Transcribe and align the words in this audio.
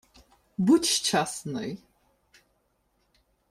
—Будь 0.57 0.85
щасний. 0.85 1.77